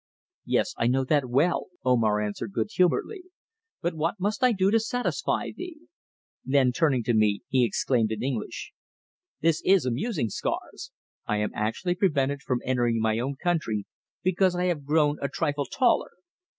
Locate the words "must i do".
4.19-4.71